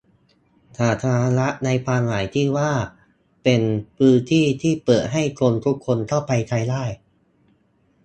[0.77, 2.71] สาธารณะในความหมายที่ว่า
[3.43, 3.61] เป็น
[3.97, 6.83] พื้นที่ที่เปิดให้คนทุกคนเข้าไปใช้ได้